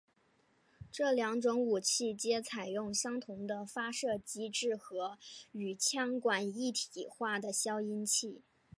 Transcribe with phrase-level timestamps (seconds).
[0.91, 5.19] 这两种武器皆采用相同的发射机制和
[5.51, 8.41] 与枪管一体化的消音器。